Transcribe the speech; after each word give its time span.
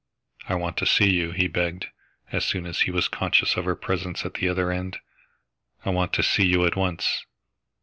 "I 0.49 0.55
want 0.55 0.77
to 0.77 0.87
see 0.87 1.11
you," 1.13 1.29
he 1.29 1.47
begged, 1.47 1.89
as 2.31 2.43
soon 2.43 2.65
as 2.65 2.79
he 2.79 2.91
was 2.91 3.07
conscious 3.07 3.55
of 3.55 3.65
her 3.65 3.75
presence 3.75 4.25
at 4.25 4.33
the 4.33 4.49
other 4.49 4.71
end. 4.71 4.97
"I 5.85 5.91
want 5.91 6.11
to 6.13 6.23
see 6.23 6.47
you 6.47 6.65
at 6.65 6.75
once." 6.75 7.23